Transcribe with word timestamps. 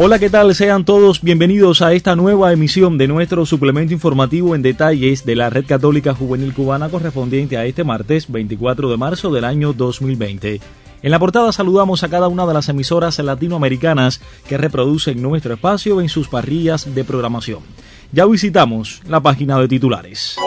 Hola, 0.00 0.20
¿qué 0.20 0.30
tal? 0.30 0.54
Sean 0.54 0.84
todos 0.84 1.22
bienvenidos 1.22 1.82
a 1.82 1.92
esta 1.92 2.14
nueva 2.14 2.52
emisión 2.52 2.98
de 2.98 3.08
nuestro 3.08 3.44
suplemento 3.44 3.92
informativo 3.92 4.54
en 4.54 4.62
detalles 4.62 5.26
de 5.26 5.34
la 5.34 5.50
Red 5.50 5.66
Católica 5.66 6.14
Juvenil 6.14 6.54
Cubana 6.54 6.88
correspondiente 6.88 7.56
a 7.56 7.64
este 7.64 7.82
martes 7.82 8.30
24 8.30 8.90
de 8.90 8.96
marzo 8.96 9.32
del 9.32 9.44
año 9.44 9.72
2020. 9.72 10.60
En 11.02 11.10
la 11.10 11.18
portada 11.18 11.50
saludamos 11.50 12.04
a 12.04 12.08
cada 12.08 12.28
una 12.28 12.46
de 12.46 12.54
las 12.54 12.68
emisoras 12.68 13.18
latinoamericanas 13.18 14.20
que 14.48 14.56
reproducen 14.56 15.20
nuestro 15.20 15.54
espacio 15.54 16.00
en 16.00 16.08
sus 16.08 16.28
parrillas 16.28 16.94
de 16.94 17.02
programación. 17.02 17.64
Ya 18.12 18.24
visitamos 18.24 19.02
la 19.08 19.18
página 19.18 19.58
de 19.58 19.66
titulares. 19.66 20.38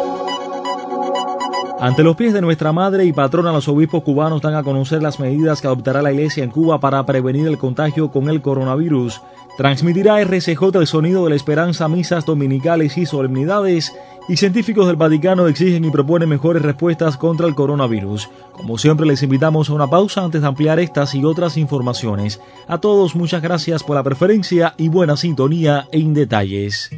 Ante 1.82 2.04
los 2.04 2.16
pies 2.16 2.32
de 2.32 2.42
nuestra 2.42 2.72
madre 2.72 3.06
y 3.06 3.12
patrona, 3.12 3.52
los 3.52 3.68
obispos 3.68 4.04
cubanos 4.04 4.40
dan 4.40 4.54
a 4.54 4.62
conocer 4.62 5.02
las 5.02 5.20
medidas 5.20 5.62
que 5.62 5.66
adoptará 5.66 6.04
la 6.04 6.12
Iglesia 6.12 6.44
en 6.44 6.52
Cuba 6.52 6.80
para 6.80 7.04
prevenir 7.08 7.48
el 7.48 7.58
contagio 7.58 8.12
con 8.12 8.30
el 8.30 8.40
coronavirus. 8.40 9.20
Transmitirá 9.58 10.22
RCJ 10.22 10.64
el 10.76 10.88
sonido 10.88 11.26
de 11.26 11.32
la 11.32 11.36
esperanza, 11.36 11.88
misas 11.88 12.26
dominicales 12.26 12.98
y 12.98 13.06
solemnidades, 13.06 13.94
y 14.30 14.38
científicos 14.38 14.88
del 14.88 14.96
Vaticano 14.96 15.48
exigen 15.48 15.84
y 15.84 15.92
proponen 15.92 16.30
mejores 16.30 16.62
respuestas 16.62 17.18
contra 17.18 17.48
el 17.48 17.56
coronavirus. 17.56 18.30
Como 18.54 18.78
siempre 18.78 19.06
les 19.06 19.24
invitamos 19.24 19.70
a 19.70 19.74
una 19.74 19.90
pausa 19.90 20.24
antes 20.24 20.42
de 20.42 20.48
ampliar 20.48 20.80
estas 20.80 21.14
y 21.16 21.26
otras 21.26 21.58
informaciones. 21.58 22.40
A 22.68 22.80
todos 22.80 23.16
muchas 23.16 23.42
gracias 23.42 23.84
por 23.84 23.96
la 23.96 24.04
preferencia 24.04 24.74
y 24.78 24.88
buena 24.88 25.18
sintonía 25.18 25.88
en 25.92 26.14
detalles. 26.14 26.90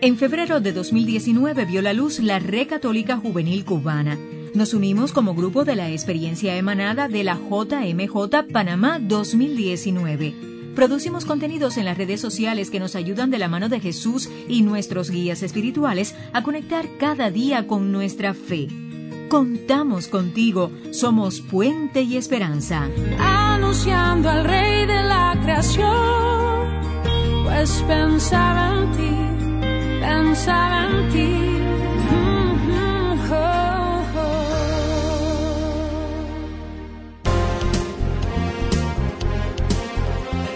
En 0.00 0.16
febrero 0.16 0.60
de 0.60 0.72
2019 0.72 1.64
vio 1.64 1.82
la 1.82 1.94
luz 1.94 2.20
la 2.20 2.38
Red 2.38 2.68
Católica 2.68 3.16
Juvenil 3.16 3.64
Cubana. 3.64 4.18
Nos 4.54 4.74
unimos 4.74 5.12
como 5.12 5.34
grupo 5.34 5.64
de 5.64 5.74
la 5.74 5.90
experiencia 5.90 6.56
emanada 6.56 7.08
de 7.08 7.24
la 7.24 7.36
JMJ 7.36 8.52
Panamá 8.52 9.00
2019 9.00 10.53
Producimos 10.74 11.24
contenidos 11.24 11.76
en 11.76 11.84
las 11.84 11.96
redes 11.96 12.20
sociales 12.20 12.68
que 12.70 12.80
nos 12.80 12.96
ayudan 12.96 13.30
de 13.30 13.38
la 13.38 13.48
mano 13.48 13.68
de 13.68 13.78
Jesús 13.78 14.28
y 14.48 14.62
nuestros 14.62 15.10
guías 15.10 15.42
espirituales 15.42 16.16
a 16.32 16.42
conectar 16.42 16.86
cada 16.98 17.30
día 17.30 17.66
con 17.68 17.92
nuestra 17.92 18.34
fe. 18.34 18.66
Contamos 19.28 20.08
contigo, 20.08 20.70
somos 20.90 21.40
puente 21.40 22.02
y 22.02 22.16
esperanza. 22.16 22.88
Anunciando 23.18 24.28
al 24.28 24.44
Rey 24.44 24.86
de 24.86 25.02
la 25.02 25.38
creación, 25.42 25.84
pues 27.44 27.84
pensaba 27.86 28.82
en 28.82 28.92
ti, 28.92 30.00
pensaba 30.00 30.88
en 30.90 31.12
ti 31.12 31.33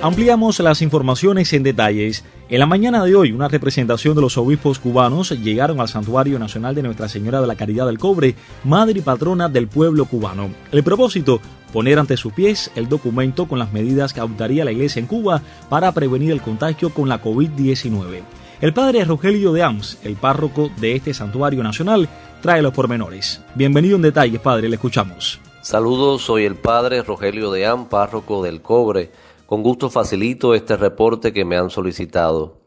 Ampliamos 0.01 0.61
las 0.61 0.81
informaciones 0.81 1.53
en 1.53 1.65
detalles. 1.65 2.25
En 2.49 2.61
la 2.61 2.67
mañana 2.67 3.05
de 3.05 3.17
hoy, 3.17 3.33
una 3.33 3.49
representación 3.49 4.15
de 4.15 4.21
los 4.21 4.39
obispos 4.39 4.79
cubanos 4.79 5.31
llegaron 5.31 5.81
al 5.81 5.89
Santuario 5.89 6.39
Nacional 6.39 6.77
de 6.77 6.85
Nuestra 6.85 7.09
Señora 7.09 7.41
de 7.41 7.49
la 7.49 7.57
Caridad 7.57 7.87
del 7.87 7.99
Cobre, 7.99 8.37
madre 8.63 9.01
y 9.01 9.03
patrona 9.03 9.49
del 9.49 9.67
pueblo 9.67 10.05
cubano. 10.05 10.51
El 10.71 10.85
propósito, 10.85 11.41
poner 11.73 11.99
ante 11.99 12.17
sus 12.17 12.33
pies 12.33 12.71
el 12.77 12.89
documento 12.89 13.49
con 13.49 13.59
las 13.59 13.73
medidas 13.73 14.13
que 14.13 14.21
adoptaría 14.21 14.65
la 14.65 14.71
Iglesia 14.71 15.01
en 15.01 15.09
Cuba 15.09 15.43
para 15.69 15.91
prevenir 15.91 16.31
el 16.31 16.43
contagio 16.43 16.91
con 16.91 17.09
la 17.09 17.21
COVID-19. 17.21 18.23
El 18.61 18.73
padre 18.73 19.05
Rogelio 19.05 19.53
de 19.53 19.65
Ams, 19.65 19.99
el 20.05 20.15
párroco 20.15 20.71
de 20.77 20.95
este 20.95 21.13
santuario 21.13 21.65
nacional, 21.65 22.09
trae 22.41 22.63
los 22.63 22.73
pormenores. 22.73 23.41
Bienvenido 23.57 23.97
en 23.97 24.03
detalles, 24.03 24.41
padre, 24.41 24.69
le 24.69 24.77
escuchamos. 24.77 25.41
Saludos, 25.61 26.23
soy 26.23 26.45
el 26.45 26.55
padre 26.55 27.03
Rogelio 27.03 27.51
de 27.51 27.67
Ams, 27.67 27.89
párroco 27.89 28.45
del 28.45 28.63
Cobre 28.63 29.11
con 29.49 29.63
gusto 29.63 29.89
facilito 29.89 30.55
este 30.55 30.77
reporte 30.77 31.33
que 31.33 31.47
me 31.47 31.57
han 31.57 31.71
solicitado. 31.71 32.59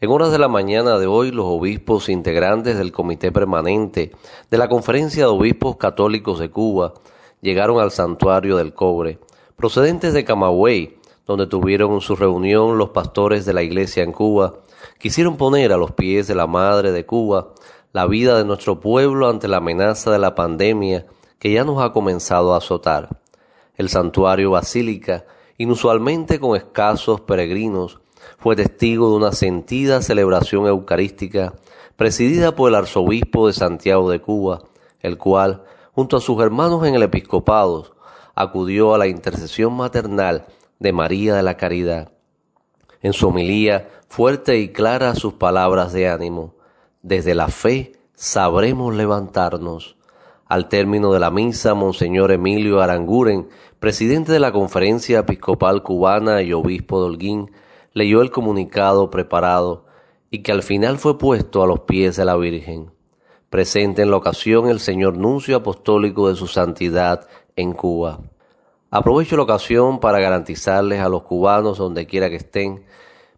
En 0.00 0.10
horas 0.10 0.32
de 0.32 0.38
la 0.38 0.48
mañana 0.48 0.98
de 0.98 1.06
hoy, 1.06 1.30
los 1.30 1.44
obispos 1.44 2.08
integrantes 2.08 2.78
del 2.78 2.92
Comité 2.92 3.30
Permanente 3.30 4.10
de 4.50 4.56
la 4.56 4.70
Conferencia 4.70 5.24
de 5.24 5.30
Obispos 5.30 5.76
Católicos 5.76 6.38
de 6.38 6.48
Cuba 6.48 6.94
llegaron 7.42 7.78
al 7.78 7.90
Santuario 7.90 8.56
del 8.56 8.72
Cobre, 8.72 9.18
procedentes 9.54 10.14
de 10.14 10.24
Camagüey, 10.24 10.96
donde 11.26 11.46
tuvieron 11.46 12.00
su 12.00 12.16
reunión 12.16 12.78
los 12.78 12.88
pastores 12.88 13.44
de 13.44 13.52
la 13.52 13.62
Iglesia 13.62 14.02
en 14.02 14.12
Cuba, 14.12 14.54
quisieron 14.98 15.36
poner 15.36 15.74
a 15.74 15.76
los 15.76 15.92
pies 15.92 16.26
de 16.26 16.34
la 16.34 16.46
Madre 16.46 16.90
de 16.90 17.04
Cuba 17.04 17.52
la 17.92 18.06
vida 18.06 18.38
de 18.38 18.46
nuestro 18.46 18.80
pueblo 18.80 19.28
ante 19.28 19.46
la 19.46 19.58
amenaza 19.58 20.10
de 20.10 20.18
la 20.18 20.34
pandemia 20.34 21.04
que 21.38 21.52
ya 21.52 21.64
nos 21.64 21.82
ha 21.82 21.92
comenzado 21.92 22.54
a 22.54 22.56
azotar. 22.56 23.20
El 23.76 23.90
santuario 23.90 24.52
basílica 24.52 25.26
inusualmente 25.58 26.40
con 26.40 26.56
escasos 26.56 27.20
peregrinos, 27.20 28.00
fue 28.38 28.56
testigo 28.56 29.10
de 29.10 29.16
una 29.16 29.32
sentida 29.32 30.02
celebración 30.02 30.66
eucarística 30.66 31.54
presidida 31.96 32.54
por 32.54 32.70
el 32.70 32.74
arzobispo 32.74 33.46
de 33.46 33.52
Santiago 33.52 34.10
de 34.10 34.20
Cuba, 34.20 34.62
el 35.00 35.18
cual, 35.18 35.64
junto 35.92 36.16
a 36.16 36.20
sus 36.20 36.40
hermanos 36.42 36.86
en 36.86 36.94
el 36.94 37.02
episcopado, 37.02 37.94
acudió 38.34 38.94
a 38.94 38.98
la 38.98 39.06
intercesión 39.06 39.74
maternal 39.74 40.46
de 40.78 40.92
María 40.92 41.34
de 41.34 41.42
la 41.42 41.56
Caridad. 41.56 42.12
En 43.00 43.12
su 43.12 43.28
homilía, 43.28 43.88
fuerte 44.08 44.58
y 44.58 44.72
clara 44.72 45.14
sus 45.14 45.34
palabras 45.34 45.92
de 45.92 46.08
ánimo, 46.08 46.54
desde 47.02 47.34
la 47.34 47.48
fe 47.48 47.92
sabremos 48.14 48.94
levantarnos. 48.94 49.96
Al 50.54 50.68
término 50.68 51.12
de 51.12 51.18
la 51.18 51.32
misa, 51.32 51.74
Monseñor 51.74 52.30
Emilio 52.30 52.80
Aranguren 52.80 53.48
presidente 53.80 54.30
de 54.30 54.38
la 54.38 54.52
Conferencia 54.52 55.18
Episcopal 55.18 55.82
Cubana 55.82 56.42
y 56.42 56.52
obispo 56.52 57.00
de 57.00 57.06
Holguín, 57.06 57.50
leyó 57.92 58.22
el 58.22 58.30
comunicado 58.30 59.10
preparado 59.10 59.86
y 60.30 60.44
que 60.44 60.52
al 60.52 60.62
final 60.62 60.98
fue 60.98 61.18
puesto 61.18 61.64
a 61.64 61.66
los 61.66 61.80
pies 61.80 62.14
de 62.14 62.24
la 62.24 62.36
Virgen. 62.36 62.92
Presente 63.50 64.02
en 64.02 64.12
la 64.12 64.16
ocasión 64.16 64.68
el 64.68 64.78
señor 64.78 65.18
nuncio 65.18 65.56
apostólico 65.56 66.28
de 66.28 66.36
su 66.36 66.46
santidad 66.46 67.26
en 67.56 67.72
Cuba. 67.72 68.20
Aprovecho 68.92 69.36
la 69.36 69.42
ocasión 69.42 69.98
para 69.98 70.20
garantizarles 70.20 71.00
a 71.00 71.08
los 71.08 71.24
cubanos 71.24 71.78
donde 71.78 72.06
quiera 72.06 72.30
que 72.30 72.36
estén 72.36 72.84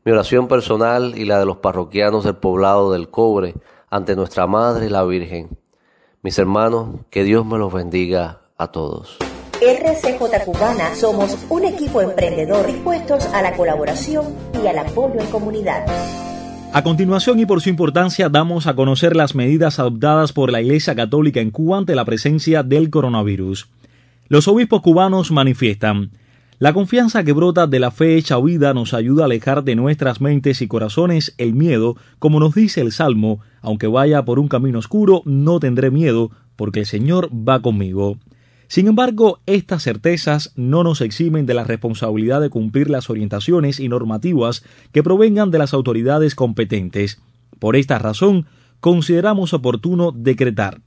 mi 0.05 0.13
oración 0.13 0.49
personal 0.49 1.15
y 1.17 1.25
la 1.25 1.39
de 1.39 1.47
los 1.47 1.57
parroquianos 1.57 2.25
del 2.25 2.37
poblado 2.37 2.93
del 2.93 3.09
Cobre 3.09 3.55
ante 3.89 4.17
nuestra 4.17 4.47
Madre 4.47 4.91
la 4.91 5.03
Virgen. 5.03 5.57
Mis 6.27 6.41
hermanos, 6.41 6.89
que 7.09 7.23
Dios 7.23 7.47
me 7.47 7.57
los 7.57 7.73
bendiga 7.73 8.41
a 8.59 8.67
todos. 8.73 9.17
RCJ 9.63 10.45
Cubana 10.45 10.93
somos 10.97 11.39
un 11.49 11.65
equipo 11.65 12.03
emprendedor 12.03 12.67
dispuestos 12.67 13.27
a 13.27 13.43
la 13.43 13.53
colaboración 13.53 14.35
y 14.61 14.67
al 14.67 14.77
apoyo 14.77 15.21
en 15.21 15.27
comunidad. 15.29 15.87
A 16.73 16.83
continuación 16.83 17.39
y 17.39 17.47
por 17.47 17.61
su 17.61 17.69
importancia 17.69 18.29
damos 18.29 18.67
a 18.67 18.75
conocer 18.75 19.15
las 19.15 19.37
medidas 19.37 19.79
adoptadas 19.79 20.33
por 20.33 20.51
la 20.51 20.61
Iglesia 20.61 20.97
Católica 20.97 21.39
en 21.39 21.53
Cuba 21.53 21.79
ante 21.79 21.95
la 21.95 22.05
presencia 22.05 22.65
del 22.65 22.91
coronavirus. 22.91 23.69
Los 24.27 24.49
obispos 24.49 24.83
cubanos 24.83 25.31
manifiestan 25.31 26.11
la 26.59 26.73
confianza 26.73 27.23
que 27.23 27.33
brota 27.33 27.67
de 27.67 27.79
la 27.79 27.91
fe 27.91 28.17
hecha 28.17 28.39
vida 28.41 28.73
nos 28.73 28.95
ayuda 28.95 29.25
a 29.25 29.27
alejar 29.27 29.63
de 29.63 29.75
nuestras 29.75 30.23
mentes 30.23 30.63
y 30.63 30.69
corazones 30.69 31.35
el 31.37 31.53
miedo, 31.53 31.97
como 32.19 32.41
nos 32.41 32.55
dice 32.55 32.81
el 32.81 32.93
Salmo, 32.93 33.41
aunque 33.61 33.87
vaya 33.87 34.25
por 34.25 34.39
un 34.39 34.49
camino 34.49 34.79
oscuro, 34.79 35.21
no 35.27 35.61
tendré 35.61 35.91
miedo, 35.91 36.31
porque 36.57 36.81
el 36.81 36.87
Señor 36.87 37.29
va 37.31 37.61
conmigo. 37.61 38.17
Sin 38.69 38.89
embargo, 38.89 39.41
estas 39.45 39.83
certezas 39.83 40.53
no 40.57 40.83
nos 40.83 41.03
eximen 41.03 41.45
de 41.45 41.53
la 41.53 41.65
responsabilidad 41.65 42.41
de 42.41 42.49
cumplir 42.49 42.89
las 42.89 43.11
orientaciones 43.11 43.79
y 43.79 43.91
normativas 43.91 44.65
que 44.93 45.03
provengan 45.03 45.51
de 45.51 45.59
las 45.59 45.75
autoridades 45.75 46.35
competentes. 46.35 47.21
Por 47.59 47.77
esta 47.77 47.99
razón, 47.99 48.47
consideramos 48.81 49.53
oportuno 49.53 50.11
decretar 50.11 50.81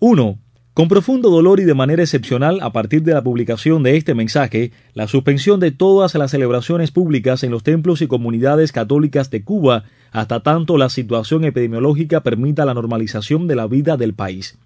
1. 0.00 0.38
Con 0.74 0.88
profundo 0.88 1.30
dolor 1.30 1.60
y 1.60 1.64
de 1.64 1.74
manera 1.74 2.02
excepcional, 2.02 2.58
a 2.60 2.72
partir 2.72 3.04
de 3.04 3.14
la 3.14 3.22
publicación 3.22 3.84
de 3.84 3.96
este 3.96 4.12
mensaje, 4.12 4.72
la 4.92 5.06
suspensión 5.06 5.60
de 5.60 5.70
todas 5.70 6.16
las 6.16 6.32
celebraciones 6.32 6.90
públicas 6.90 7.44
en 7.44 7.52
los 7.52 7.62
templos 7.62 8.02
y 8.02 8.08
comunidades 8.08 8.72
católicas 8.72 9.30
de 9.30 9.44
Cuba, 9.44 9.84
hasta 10.10 10.42
tanto 10.42 10.76
la 10.76 10.88
situación 10.88 11.44
epidemiológica 11.44 12.24
permita 12.24 12.64
la 12.64 12.74
normalización 12.74 13.46
de 13.46 13.54
la 13.54 13.68
vida 13.68 13.96
del 13.96 14.14
país. 14.14 14.58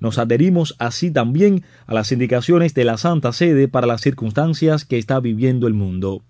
Nos 0.00 0.18
adherimos 0.18 0.74
así 0.80 1.12
también 1.12 1.62
a 1.86 1.94
las 1.94 2.10
indicaciones 2.10 2.74
de 2.74 2.82
la 2.82 2.96
Santa 2.96 3.32
Sede 3.32 3.68
para 3.68 3.86
las 3.86 4.00
circunstancias 4.00 4.84
que 4.84 4.98
está 4.98 5.20
viviendo 5.20 5.68
el 5.68 5.74
mundo. 5.74 6.22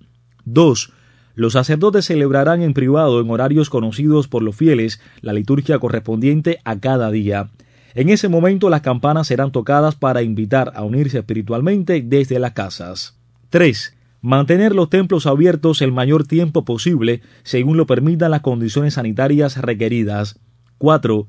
2. 0.44 0.92
Los 1.36 1.54
sacerdotes 1.54 2.04
celebrarán 2.04 2.60
en 2.60 2.74
privado 2.74 3.18
en 3.22 3.30
horarios 3.30 3.70
conocidos 3.70 4.28
por 4.28 4.42
los 4.42 4.56
fieles 4.56 5.00
la 5.22 5.32
liturgia 5.32 5.78
correspondiente 5.78 6.58
a 6.64 6.78
cada 6.78 7.10
día. 7.10 7.48
En 7.94 8.08
ese 8.08 8.28
momento 8.28 8.70
las 8.70 8.80
campanas 8.80 9.26
serán 9.26 9.52
tocadas 9.52 9.94
para 9.94 10.22
invitar 10.22 10.72
a 10.74 10.82
unirse 10.82 11.18
espiritualmente 11.18 12.02
desde 12.02 12.38
las 12.38 12.52
casas. 12.52 13.18
3. 13.50 13.94
Mantener 14.22 14.74
los 14.74 14.88
templos 14.88 15.26
abiertos 15.26 15.82
el 15.82 15.92
mayor 15.92 16.26
tiempo 16.26 16.64
posible 16.64 17.20
según 17.42 17.76
lo 17.76 17.86
permitan 17.86 18.30
las 18.30 18.40
condiciones 18.40 18.94
sanitarias 18.94 19.60
requeridas. 19.60 20.38
4. 20.78 21.26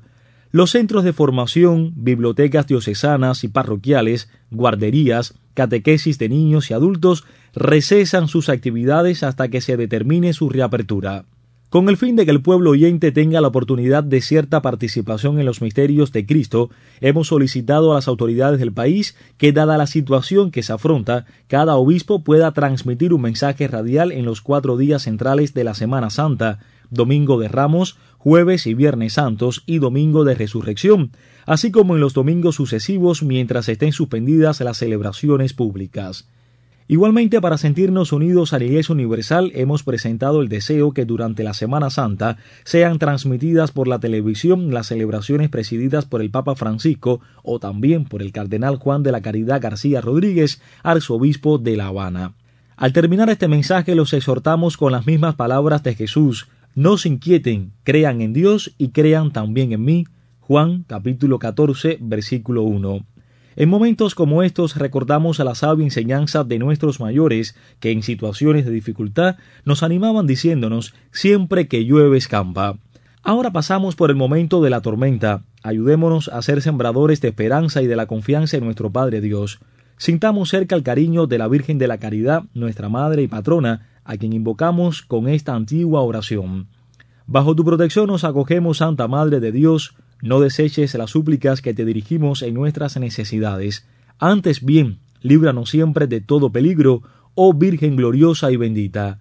Los 0.52 0.70
centros 0.70 1.02
de 1.02 1.12
formación, 1.12 1.92
bibliotecas 1.96 2.68
diocesanas 2.68 3.42
y 3.42 3.48
parroquiales, 3.48 4.30
guarderías, 4.52 5.34
catequesis 5.54 6.18
de 6.18 6.28
niños 6.28 6.70
y 6.70 6.74
adultos 6.74 7.24
recesan 7.54 8.28
sus 8.28 8.48
actividades 8.48 9.22
hasta 9.22 9.48
que 9.48 9.60
se 9.60 9.76
determine 9.76 10.32
su 10.32 10.48
reapertura. 10.48 11.24
Con 11.74 11.88
el 11.88 11.96
fin 11.96 12.14
de 12.14 12.24
que 12.24 12.30
el 12.30 12.40
pueblo 12.40 12.70
oyente 12.70 13.10
tenga 13.10 13.40
la 13.40 13.48
oportunidad 13.48 14.04
de 14.04 14.20
cierta 14.20 14.62
participación 14.62 15.40
en 15.40 15.44
los 15.44 15.60
misterios 15.60 16.12
de 16.12 16.24
Cristo, 16.24 16.70
hemos 17.00 17.26
solicitado 17.26 17.90
a 17.90 17.96
las 17.96 18.06
autoridades 18.06 18.60
del 18.60 18.72
país 18.72 19.16
que, 19.38 19.50
dada 19.50 19.76
la 19.76 19.88
situación 19.88 20.52
que 20.52 20.62
se 20.62 20.72
afronta, 20.72 21.26
cada 21.48 21.74
obispo 21.74 22.22
pueda 22.22 22.52
transmitir 22.52 23.12
un 23.12 23.22
mensaje 23.22 23.66
radial 23.66 24.12
en 24.12 24.24
los 24.24 24.40
cuatro 24.40 24.76
días 24.76 25.02
centrales 25.02 25.52
de 25.52 25.64
la 25.64 25.74
Semana 25.74 26.10
Santa, 26.10 26.60
Domingo 26.90 27.40
de 27.40 27.48
Ramos, 27.48 27.98
jueves 28.18 28.68
y 28.68 28.74
viernes 28.74 29.14
santos 29.14 29.64
y 29.66 29.80
domingo 29.80 30.22
de 30.22 30.36
resurrección, 30.36 31.10
así 31.44 31.72
como 31.72 31.96
en 31.96 32.00
los 32.00 32.14
domingos 32.14 32.54
sucesivos 32.54 33.24
mientras 33.24 33.68
estén 33.68 33.90
suspendidas 33.90 34.60
las 34.60 34.76
celebraciones 34.76 35.54
públicas. 35.54 36.28
Igualmente, 36.86 37.40
para 37.40 37.56
sentirnos 37.56 38.12
unidos 38.12 38.52
a 38.52 38.58
la 38.58 38.66
Iglesia 38.66 38.92
Universal, 38.92 39.52
hemos 39.54 39.82
presentado 39.82 40.42
el 40.42 40.50
deseo 40.50 40.92
que 40.92 41.06
durante 41.06 41.42
la 41.42 41.54
Semana 41.54 41.88
Santa 41.88 42.36
sean 42.64 42.98
transmitidas 42.98 43.70
por 43.70 43.88
la 43.88 44.00
televisión 44.00 44.74
las 44.74 44.88
celebraciones 44.88 45.48
presididas 45.48 46.04
por 46.04 46.20
el 46.20 46.30
Papa 46.30 46.56
Francisco 46.56 47.20
o 47.42 47.58
también 47.58 48.04
por 48.04 48.20
el 48.20 48.32
Cardenal 48.32 48.76
Juan 48.76 49.02
de 49.02 49.12
la 49.12 49.22
Caridad 49.22 49.62
García 49.62 50.02
Rodríguez, 50.02 50.60
arzobispo 50.82 51.56
de 51.56 51.78
La 51.78 51.86
Habana. 51.86 52.34
Al 52.76 52.92
terminar 52.92 53.30
este 53.30 53.48
mensaje 53.48 53.94
los 53.94 54.12
exhortamos 54.12 54.76
con 54.76 54.92
las 54.92 55.06
mismas 55.06 55.36
palabras 55.36 55.82
de 55.84 55.94
Jesús, 55.94 56.48
no 56.74 56.98
se 56.98 57.08
inquieten, 57.08 57.72
crean 57.82 58.20
en 58.20 58.34
Dios 58.34 58.74
y 58.76 58.88
crean 58.88 59.32
también 59.32 59.72
en 59.72 59.84
mí. 59.84 60.04
Juan 60.40 60.84
capítulo 60.86 61.38
14 61.38 61.96
versículo 62.02 62.62
1. 62.64 63.13
En 63.56 63.68
momentos 63.68 64.14
como 64.14 64.42
estos 64.42 64.76
recordamos 64.76 65.38
a 65.38 65.44
la 65.44 65.54
sabia 65.54 65.84
enseñanza 65.84 66.42
de 66.42 66.58
nuestros 66.58 66.98
mayores 66.98 67.56
que 67.78 67.92
en 67.92 68.02
situaciones 68.02 68.64
de 68.64 68.72
dificultad 68.72 69.36
nos 69.64 69.82
animaban 69.82 70.26
diciéndonos 70.26 70.94
siempre 71.12 71.68
que 71.68 71.84
llueve 71.84 72.16
escampa. 72.16 72.78
Ahora 73.22 73.52
pasamos 73.52 73.94
por 73.94 74.10
el 74.10 74.16
momento 74.16 74.60
de 74.60 74.70
la 74.70 74.80
tormenta. 74.80 75.44
Ayudémonos 75.62 76.28
a 76.28 76.42
ser 76.42 76.60
sembradores 76.62 77.20
de 77.20 77.28
esperanza 77.28 77.80
y 77.80 77.86
de 77.86 77.96
la 77.96 78.06
confianza 78.06 78.56
en 78.56 78.64
nuestro 78.64 78.90
Padre 78.90 79.20
Dios. 79.20 79.60
Sintamos 79.96 80.50
cerca 80.50 80.74
el 80.74 80.82
cariño 80.82 81.26
de 81.26 81.38
la 81.38 81.48
Virgen 81.48 81.78
de 81.78 81.86
la 81.86 81.98
Caridad, 81.98 82.42
nuestra 82.52 82.88
Madre 82.88 83.22
y 83.22 83.28
Patrona, 83.28 83.86
a 84.04 84.16
quien 84.16 84.32
invocamos 84.32 85.02
con 85.02 85.28
esta 85.28 85.54
antigua 85.54 86.02
oración. 86.02 86.66
Bajo 87.26 87.54
tu 87.54 87.64
protección 87.64 88.08
nos 88.08 88.24
acogemos, 88.24 88.78
Santa 88.78 89.08
Madre 89.08 89.40
de 89.40 89.52
Dios, 89.52 89.94
no 90.24 90.40
deseches 90.40 90.94
las 90.94 91.10
súplicas 91.10 91.60
que 91.60 91.74
te 91.74 91.84
dirigimos 91.84 92.40
en 92.40 92.54
nuestras 92.54 92.96
necesidades. 92.96 93.86
Antes 94.18 94.64
bien, 94.64 95.00
líbranos 95.20 95.68
siempre 95.68 96.06
de 96.06 96.22
todo 96.22 96.50
peligro, 96.50 97.02
oh 97.34 97.52
Virgen 97.52 97.94
gloriosa 97.94 98.50
y 98.50 98.56
bendita. 98.56 99.18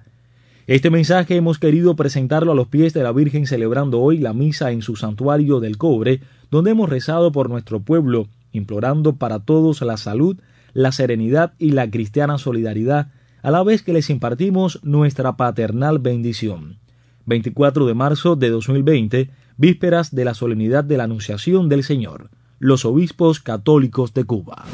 Este 0.66 0.90
mensaje 0.90 1.36
hemos 1.36 1.60
querido 1.60 1.98
presentarlo 1.98 2.54
a 2.54 2.56
los 2.56 2.70
pies 2.70 2.94
de 2.94 3.04
la 3.04 3.12
Virgen 3.12 3.48
celebrando 3.48 4.00
hoy 4.00 4.18
la 4.18 4.32
misa 4.32 4.72
en 4.72 4.82
su 4.82 4.96
santuario 4.96 5.60
del 5.60 5.78
cobre, 5.78 6.22
donde 6.50 6.72
hemos 6.72 6.90
rezado 6.90 7.34
por 7.34 7.50
nuestro 7.50 7.82
pueblo, 7.82 8.30
implorando 8.54 9.18
para 9.18 9.40
todos 9.40 9.82
la 9.82 9.98
salud, 9.98 10.38
la 10.72 10.94
serenidad 10.94 11.52
y 11.60 11.72
la 11.72 11.92
cristiana 11.92 12.38
solidaridad, 12.38 13.12
a 13.42 13.52
la 13.52 13.62
vez 13.62 13.84
que 13.84 13.92
les 13.92 14.10
impartimos 14.10 14.80
nuestra 14.84 15.36
paternal 15.36 16.00
bendición. 16.00 16.78
24 17.26 17.88
de 17.88 17.94
marzo 17.94 18.38
de 18.38 18.50
2020, 18.50 19.30
vísperas 19.58 20.14
de 20.14 20.26
la 20.26 20.34
solemnidad 20.34 20.84
de 20.84 20.98
la 20.98 21.04
Anunciación 21.06 21.70
del 21.70 21.84
Señor, 21.84 22.30
los 22.60 22.86
obispos 22.86 23.40
católicos 23.40 24.14
de 24.14 24.24
Cuba. 24.24 24.66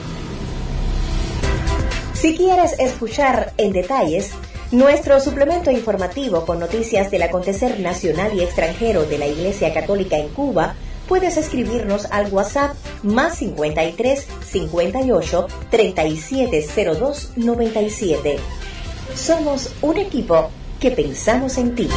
Si 2.14 2.36
quieres 2.36 2.78
escuchar 2.80 3.54
en 3.58 3.72
detalles 3.72 4.34
nuestro 4.72 5.20
suplemento 5.20 5.72
informativo 5.72 6.46
con 6.46 6.60
noticias 6.60 7.10
del 7.10 7.24
acontecer 7.24 7.80
nacional 7.80 8.34
y 8.36 8.42
extranjero 8.42 9.06
de 9.06 9.18
la 9.18 9.28
Iglesia 9.28 9.74
Católica 9.74 10.18
en 10.18 10.28
Cuba, 10.30 10.76
puedes 11.08 11.38
escribirnos 11.38 12.06
al 12.12 12.32
WhatsApp 12.32 12.76
más 13.04 13.38
53 13.38 14.28
58 14.46 15.48
3702 15.72 17.32
97. 17.36 18.38
Somos 19.16 19.74
un 19.82 19.98
equipo 19.98 20.52
que 20.80 20.92
pensamos 20.92 21.58
en 21.58 21.76
ti. 21.76 21.90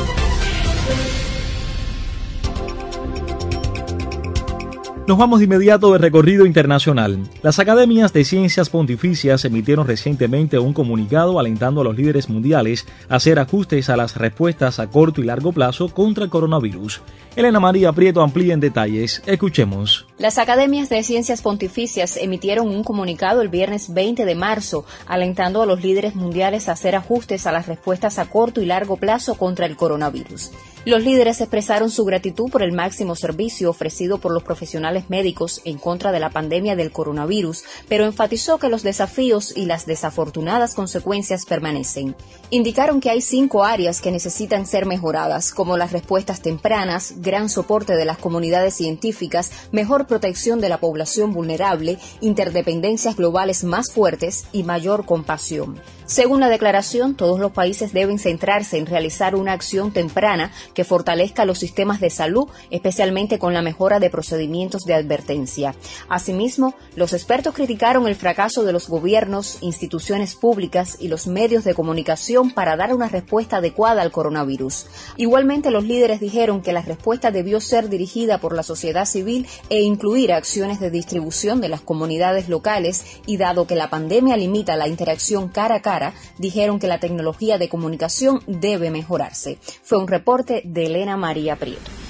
Nos 5.05 5.19
vamos 5.19 5.41
de 5.41 5.47
inmediato 5.47 5.93
de 5.93 5.99
recorrido 5.99 6.47
internacional. 6.47 7.19
Las 7.43 7.59
academias 7.59 8.13
de 8.13 8.25
ciencias 8.25 8.71
pontificias 8.71 9.45
emitieron 9.45 9.85
recientemente 9.85 10.61
un 10.61 10.73
comunicado 10.73 11.41
alentando 11.41 11.81
a 11.81 11.85
los 11.85 11.97
líderes 11.97 12.29
mundiales 12.29 12.87
a 13.09 13.17
hacer 13.17 13.41
ajustes 13.41 13.91
a 13.91 13.97
las 13.97 14.17
respuestas 14.17 14.79
a 14.79 14.87
corto 14.87 15.21
y 15.21 15.25
largo 15.25 15.53
plazo 15.53 15.89
contra 15.89 16.23
el 16.23 16.31
coronavirus. 16.31 17.03
Elena 17.35 17.59
María 17.59 17.93
Prieto 17.93 18.23
amplía 18.23 18.55
en 18.55 18.61
detalles. 18.61 19.25
Escuchemos. 19.27 20.07
Las 20.19 20.39
academias 20.39 20.89
de 20.89 21.03
ciencias 21.03 21.43
pontificias 21.43 22.17
emitieron 22.17 22.69
un 22.69 22.85
comunicado 22.85 23.43
el 23.43 23.49
viernes 23.49 23.93
20 23.93 24.25
de 24.25 24.35
marzo 24.37 24.87
alentando 25.07 25.63
a 25.63 25.67
los 25.67 25.83
líderes 25.83 26.15
mundiales 26.15 26.69
a 26.69 26.73
hacer 26.73 26.95
ajustes 26.95 27.49
a 27.49 27.53
las 27.53 27.67
respuestas 27.67 28.21
a 28.21 28.27
corto 28.27 28.63
y 28.63 28.67
largo 28.67 28.97
plazo 28.97 29.35
contra 29.35 29.67
el 29.67 29.75
coronavirus. 29.75 30.53
Los 30.85 31.05
líderes 31.05 31.41
expresaron 31.41 31.91
su 31.91 32.05
gratitud 32.05 32.51
por 32.51 32.63
el 32.63 32.73
máximo 32.73 33.15
servicio 33.15 33.71
ofrecido 33.71 34.19
por 34.19 34.33
los 34.33 34.43
profesionales 34.43 34.92
médicos 35.11 35.61
en 35.65 35.79
contra 35.79 36.13
de 36.13 36.21
la 36.21 36.31
pandemia 36.31 36.77
del 36.77 36.93
coronavirus, 36.93 37.65
pero 37.89 38.05
enfatizó 38.05 38.59
que 38.59 38.69
los 38.69 38.83
desafíos 38.83 39.57
y 39.57 39.67
las 39.67 39.87
desafortunadas 39.87 40.75
consecuencias 40.75 41.47
permanecen. 41.47 42.15
Indicaron 42.51 43.01
que 43.01 43.11
hay 43.11 43.21
cinco 43.21 43.65
áreas 43.65 44.01
que 44.01 44.11
necesitan 44.11 44.67
ser 44.67 44.87
mejoradas, 44.87 45.53
como 45.53 45.77
las 45.77 45.93
respuestas 45.93 46.43
tempranas, 46.43 47.15
gran 47.17 47.49
soporte 47.49 47.97
de 47.97 48.05
las 48.05 48.19
comunidades 48.19 48.75
científicas, 48.75 49.51
mejor 49.73 50.07
protección 50.07 50.61
de 50.61 50.69
la 50.69 50.79
población 50.79 51.33
vulnerable, 51.33 51.99
interdependencias 52.21 53.17
globales 53.17 53.65
más 53.65 53.93
fuertes 53.93 54.45
y 54.53 54.65
mayor 54.65 55.07
compasión. 55.07 55.81
Según 56.05 56.41
la 56.41 56.51
declaración, 56.51 57.15
todos 57.15 57.41
los 57.41 57.53
países 57.53 57.95
deben 57.95 58.19
centrarse 58.19 58.77
en 58.77 58.85
realizar 58.85 59.35
una 59.35 59.53
acción 59.53 59.93
temprana 59.93 60.53
que 60.75 60.85
fortalezca 60.85 61.47
los 61.47 61.59
sistemas 61.59 62.01
de 62.01 62.11
salud, 62.11 62.49
especialmente 62.71 63.39
con 63.39 63.55
la 63.55 63.63
mejora 63.63 63.99
de 63.99 64.11
procedimientos 64.11 64.82
de 64.85 64.95
advertencia. 64.95 65.75
Asimismo, 66.09 66.75
los 66.97 67.13
expertos 67.13 67.55
criticaron 67.55 68.07
el 68.07 68.17
fracaso 68.17 68.65
de 68.65 68.73
los 68.73 68.89
gobiernos, 68.89 69.59
instituciones 69.61 70.35
públicas 70.35 70.97
y 71.01 71.09
los 71.09 71.27
medios 71.27 71.65
de 71.65 71.75
comunicación 71.75 72.51
para 72.51 72.77
dar 72.77 72.95
una 72.95 73.09
respuesta 73.09 73.59
adecuada 73.59 74.03
al 74.03 74.13
coronavirus. 74.13 74.87
Igualmente, 75.17 75.71
los 75.71 75.85
líderes 75.85 76.21
dijeron 76.21 76.63
que 76.63 76.73
la 76.73 76.83
respuesta 76.83 77.31
debió 77.31 77.61
ser 77.61 77.89
dirigida 77.89 78.39
por 78.39 78.55
la 78.55 78.63
sociedad 78.63 79.05
civil 79.05 79.47
e 79.69 79.83
incluir 79.83 80.33
acciones 80.33 80.81
de 80.81 80.91
distribución 80.91 81.61
de 81.61 81.69
las 81.69 81.81
comunidades 81.81 82.49
locales 82.49 83.05
y 83.27 83.37
dado 83.37 83.67
que 83.67 83.75
la 83.75 83.91
pandemia 83.91 84.37
limita 84.37 84.77
la 84.77 84.89
interacción 84.89 85.49
cara 85.49 85.77
a 85.77 85.83
cara, 85.83 86.15
dijeron 86.39 86.79
que 86.79 86.87
la 86.87 87.01
tecnología 87.01 87.59
de 87.59 87.69
comunicación 87.69 88.43
debe 88.47 88.91
mejorarse. 88.91 89.59
Fue 89.83 89.99
un 89.99 90.09
reporte 90.09 90.63
de 90.65 90.87
Elena 90.87 91.17
María 91.17 91.57
Prieto. 91.57 92.02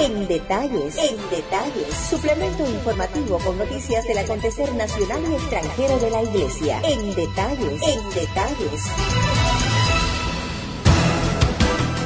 En 0.00 0.26
detalles, 0.26 0.96
en 0.98 1.16
detalles, 1.30 1.94
suplemento 2.10 2.68
informativo 2.68 3.38
con 3.38 3.56
noticias 3.56 4.04
del 4.06 4.18
acontecer 4.18 4.74
nacional 4.74 5.22
y 5.30 5.34
extranjero 5.34 5.98
de 6.00 6.10
la 6.10 6.22
Iglesia. 6.22 6.80
En 6.82 7.14
detalles, 7.14 7.80
en 7.82 8.10
detalles. 8.10 8.90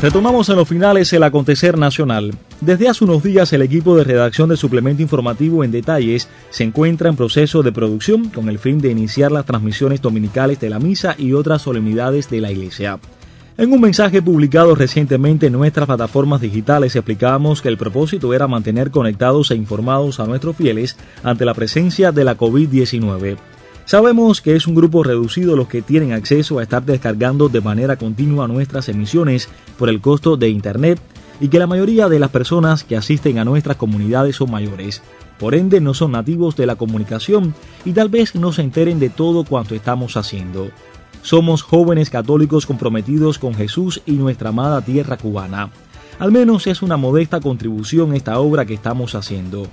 Retomamos 0.02 0.48
en 0.48 0.56
los 0.56 0.68
finales 0.68 1.12
el 1.12 1.22
acontecer 1.22 1.78
nacional. 1.78 2.32
Desde 2.60 2.88
hace 2.88 3.04
unos 3.04 3.22
días 3.22 3.52
el 3.52 3.62
equipo 3.62 3.96
de 3.96 4.04
redacción 4.04 4.48
de 4.48 4.56
suplemento 4.56 5.02
informativo 5.02 5.64
en 5.64 5.72
detalles 5.72 6.28
se 6.50 6.64
encuentra 6.64 7.08
en 7.08 7.16
proceso 7.16 7.62
de 7.62 7.72
producción 7.72 8.28
con 8.28 8.48
el 8.48 8.58
fin 8.58 8.80
de 8.80 8.90
iniciar 8.90 9.32
las 9.32 9.46
transmisiones 9.46 10.02
dominicales 10.02 10.60
de 10.60 10.70
la 10.70 10.78
misa 10.78 11.16
y 11.18 11.32
otras 11.32 11.62
solemnidades 11.62 12.30
de 12.30 12.40
la 12.40 12.52
iglesia. 12.52 13.00
En 13.58 13.72
un 13.72 13.80
mensaje 13.80 14.22
publicado 14.22 14.76
recientemente 14.76 15.48
en 15.48 15.52
nuestras 15.52 15.86
plataformas 15.86 16.40
digitales 16.40 16.94
explicábamos 16.94 17.60
que 17.60 17.68
el 17.68 17.76
propósito 17.76 18.32
era 18.32 18.46
mantener 18.46 18.92
conectados 18.92 19.50
e 19.50 19.56
informados 19.56 20.20
a 20.20 20.26
nuestros 20.26 20.54
fieles 20.54 20.96
ante 21.24 21.44
la 21.44 21.54
presencia 21.54 22.12
de 22.12 22.22
la 22.22 22.38
COVID-19. 22.38 23.36
Sabemos 23.84 24.40
que 24.40 24.54
es 24.54 24.68
un 24.68 24.76
grupo 24.76 25.02
reducido 25.02 25.56
los 25.56 25.66
que 25.66 25.82
tienen 25.82 26.12
acceso 26.12 26.60
a 26.60 26.62
estar 26.62 26.84
descargando 26.84 27.48
de 27.48 27.60
manera 27.60 27.96
continua 27.96 28.46
nuestras 28.46 28.88
emisiones 28.88 29.48
por 29.76 29.88
el 29.88 30.00
costo 30.00 30.36
de 30.36 30.50
Internet 30.50 31.00
y 31.40 31.48
que 31.48 31.58
la 31.58 31.66
mayoría 31.66 32.08
de 32.08 32.20
las 32.20 32.30
personas 32.30 32.84
que 32.84 32.96
asisten 32.96 33.40
a 33.40 33.44
nuestras 33.44 33.76
comunidades 33.76 34.36
son 34.36 34.52
mayores. 34.52 35.02
Por 35.36 35.56
ende 35.56 35.80
no 35.80 35.94
son 35.94 36.12
nativos 36.12 36.54
de 36.54 36.66
la 36.66 36.76
comunicación 36.76 37.56
y 37.84 37.90
tal 37.90 38.08
vez 38.08 38.36
no 38.36 38.52
se 38.52 38.62
enteren 38.62 39.00
de 39.00 39.08
todo 39.08 39.42
cuanto 39.42 39.74
estamos 39.74 40.16
haciendo. 40.16 40.70
Somos 41.22 41.62
jóvenes 41.62 42.10
católicos 42.10 42.66
comprometidos 42.66 43.38
con 43.38 43.54
Jesús 43.54 44.02
y 44.06 44.12
nuestra 44.12 44.50
amada 44.50 44.80
tierra 44.80 45.16
cubana. 45.16 45.70
Al 46.18 46.32
menos 46.32 46.66
es 46.66 46.82
una 46.82 46.96
modesta 46.96 47.40
contribución 47.40 48.14
esta 48.14 48.38
obra 48.40 48.64
que 48.64 48.74
estamos 48.74 49.14
haciendo. 49.14 49.66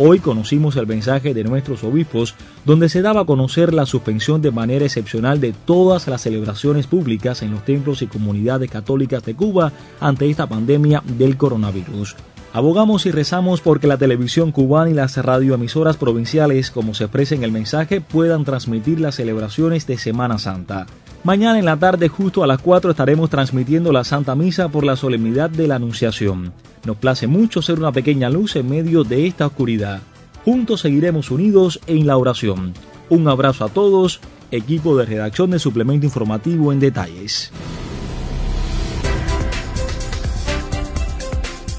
Hoy 0.00 0.20
conocimos 0.20 0.76
el 0.76 0.86
mensaje 0.86 1.34
de 1.34 1.42
nuestros 1.42 1.82
obispos 1.82 2.36
donde 2.64 2.88
se 2.88 3.02
daba 3.02 3.22
a 3.22 3.24
conocer 3.24 3.74
la 3.74 3.84
suspensión 3.84 4.40
de 4.40 4.52
manera 4.52 4.84
excepcional 4.84 5.40
de 5.40 5.52
todas 5.52 6.06
las 6.06 6.22
celebraciones 6.22 6.86
públicas 6.86 7.42
en 7.42 7.50
los 7.50 7.64
templos 7.64 8.00
y 8.02 8.06
comunidades 8.06 8.70
católicas 8.70 9.24
de 9.24 9.34
Cuba 9.34 9.72
ante 9.98 10.30
esta 10.30 10.46
pandemia 10.46 11.02
del 11.04 11.36
coronavirus. 11.36 12.14
Abogamos 12.52 13.04
y 13.04 13.10
rezamos 13.10 13.60
porque 13.60 13.86
la 13.86 13.98
televisión 13.98 14.52
cubana 14.52 14.90
y 14.90 14.94
las 14.94 15.18
radioemisoras 15.18 15.98
provinciales, 15.98 16.70
como 16.70 16.94
se 16.94 17.04
expresa 17.04 17.34
en 17.34 17.44
el 17.44 17.52
mensaje, 17.52 18.00
puedan 18.00 18.44
transmitir 18.44 19.00
las 19.00 19.16
celebraciones 19.16 19.86
de 19.86 19.98
Semana 19.98 20.38
Santa. 20.38 20.86
Mañana 21.24 21.58
en 21.58 21.66
la 21.66 21.76
tarde, 21.76 22.08
justo 22.08 22.42
a 22.42 22.46
las 22.46 22.62
4, 22.62 22.92
estaremos 22.92 23.28
transmitiendo 23.28 23.92
la 23.92 24.02
Santa 24.02 24.34
Misa 24.34 24.68
por 24.70 24.84
la 24.84 24.96
solemnidad 24.96 25.50
de 25.50 25.68
la 25.68 25.76
Anunciación. 25.76 26.52
Nos 26.86 26.96
place 26.96 27.26
mucho 27.26 27.60
ser 27.60 27.78
una 27.78 27.92
pequeña 27.92 28.30
luz 28.30 28.56
en 28.56 28.68
medio 28.68 29.04
de 29.04 29.26
esta 29.26 29.46
oscuridad. 29.46 30.00
Juntos 30.44 30.80
seguiremos 30.80 31.30
unidos 31.30 31.80
en 31.86 32.06
la 32.06 32.16
oración. 32.16 32.72
Un 33.10 33.28
abrazo 33.28 33.66
a 33.66 33.68
todos, 33.68 34.20
equipo 34.50 34.96
de 34.96 35.04
redacción 35.04 35.50
de 35.50 35.58
Suplemento 35.58 36.06
Informativo 36.06 36.72
en 36.72 36.80
Detalles. 36.80 37.52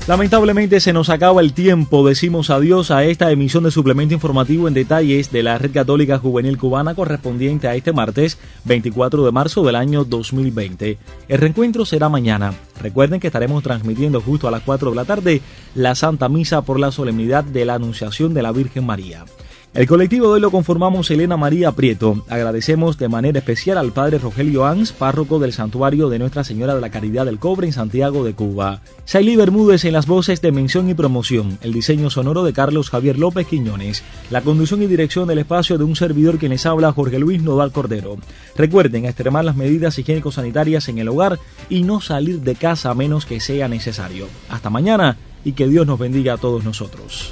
Lamentablemente 0.10 0.80
se 0.80 0.92
nos 0.92 1.10
acaba 1.10 1.40
el 1.40 1.54
tiempo, 1.54 2.04
decimos 2.04 2.50
adiós 2.50 2.90
a 2.90 3.04
esta 3.04 3.30
emisión 3.32 3.66
de 3.66 3.70
suplemento 3.70 4.16
informativo 4.16 4.68
en 4.68 4.74
detalles 4.74 5.32
de 5.32 5.44
la 5.44 5.60
Red 5.60 5.72
Católica 5.72 6.18
Juvenil 6.18 6.58
Cubana 6.58 6.96
correspondiente 6.96 7.68
a 7.68 7.76
este 7.76 7.94
martes 7.94 8.40
24 8.66 9.24
de 9.24 9.32
marzo 9.32 9.64
del 9.64 9.76
año 9.76 10.06
2020. 10.06 10.98
El 11.28 11.38
reencuentro 11.38 11.86
será 11.86 12.10
mañana. 12.10 12.56
Recuerden 12.82 13.20
que 13.20 13.28
estaremos 13.28 13.62
transmitiendo 13.62 14.20
justo 14.20 14.48
a 14.48 14.52
las 14.52 14.64
4 14.64 14.90
de 14.90 14.96
la 14.96 15.06
tarde 15.06 15.42
la 15.76 15.94
Santa 15.94 16.28
Misa 16.28 16.64
por 16.64 16.80
la 16.80 16.92
solemnidad 16.92 17.44
de 17.44 17.66
la 17.66 17.76
Anunciación 17.76 18.34
de 18.34 18.42
la 18.42 18.52
Virgen 18.52 18.88
María. 18.88 19.26
El 19.72 19.86
colectivo 19.86 20.26
de 20.26 20.34
hoy 20.34 20.42
lo 20.42 20.50
conformamos 20.50 21.12
Elena 21.12 21.38
María 21.38 21.72
Prieto. 21.74 22.26
Agradecemos 22.28 22.98
de 22.98 23.08
manera 23.08 23.38
especial 23.38 23.78
al 23.78 23.92
padre 23.92 24.18
Rogelio 24.18 24.66
Ans, 24.66 24.92
párroco 24.92 25.38
del 25.38 25.54
santuario 25.54 26.10
de 26.10 26.18
Nuestra 26.18 26.44
Señora 26.44 26.74
de 26.74 26.82
la 26.82 26.90
Caridad 26.90 27.28
del 27.28 27.38
Cobre 27.38 27.68
en 27.68 27.74
Santiago 27.74 28.24
de 28.24 28.34
Cuba. 28.34 28.82
Saily 29.06 29.36
Bermúdez 29.36 29.86
en 29.86 29.94
las 29.94 30.08
voces 30.08 30.42
de 30.42 30.52
mención 30.52 30.90
y 30.90 30.96
promoción, 30.96 31.60
el 31.62 31.72
diseño 31.72 32.10
sonoro 32.10 32.44
de 32.44 32.52
Carlos 32.52 32.90
Javier 32.90 33.20
López 33.20 33.46
Quiñones, 33.46 34.04
la 34.32 34.42
conducción 34.42 34.82
y 34.82 34.88
dirección 34.88 35.28
del 35.28 35.38
espacio 35.38 35.78
de 35.78 35.84
un 35.84 35.96
servidor 35.96 36.40
quien 36.40 36.52
les 36.52 36.66
habla 36.66 36.92
Jorge 36.92 37.20
Luis 37.20 37.44
Nodal 37.44 37.72
Cordero. 37.72 38.18
Recuerden 38.58 39.06
extremar 39.06 39.46
las 39.46 39.56
medidas 39.56 40.00
higiénico-sanitarias 40.00 40.90
en 40.90 40.98
el 40.98 41.10
hogar 41.10 41.38
y 41.70 41.84
no 41.84 42.02
salir 42.02 42.42
de 42.42 42.56
casa 42.56 42.90
a 42.90 42.96
menos 42.96 43.28
que 43.28 43.40
sea 43.40 43.68
necesario. 43.68 44.26
Hasta 44.50 44.72
mañana 44.72 45.18
y 45.46 45.52
que 45.52 45.68
Dios 45.68 45.86
nos 45.86 46.00
bendiga 46.00 46.34
a 46.34 46.38
todos 46.38 46.64
nosotros. 46.66 47.32